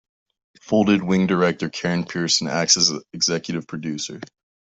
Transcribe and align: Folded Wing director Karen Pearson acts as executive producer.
Folded 0.61 1.03
Wing 1.03 1.27
director 1.27 1.69
Karen 1.69 2.05
Pearson 2.05 2.47
acts 2.47 2.75
as 2.75 2.91
executive 3.13 3.67
producer. 3.67 4.19